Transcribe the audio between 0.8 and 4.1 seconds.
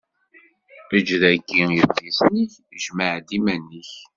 Ejj dagi akk idlisen-ik; jmeɛ-d iman-ik.